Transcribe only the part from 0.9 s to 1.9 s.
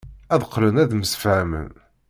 msefhamen.